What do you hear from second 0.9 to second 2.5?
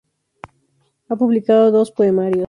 Ha publicado dos poemarios.